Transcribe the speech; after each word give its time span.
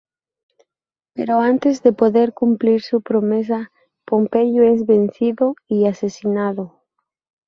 Pero 1.15 1.33
antes 1.41 1.83
de 1.83 1.93
poder 1.93 2.33
cumplir 2.33 2.81
su 2.81 3.03
promesa, 3.03 3.71
Pompeyo 4.03 4.63
es 4.63 4.87
vencido 4.87 5.53
y 5.67 5.85
asesinado. 5.85 6.79